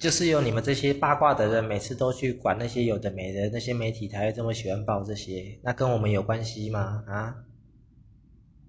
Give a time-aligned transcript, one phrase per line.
[0.00, 7.04] 就是有你们这些八卦的人每次都去管那些有的没的那些媒体才会这么喜欢报这些那跟我们有关系吗？
[7.06, 7.36] 啊？